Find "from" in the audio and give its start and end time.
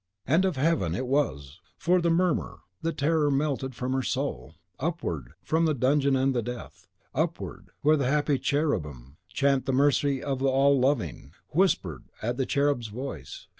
3.75-3.93, 5.43-5.65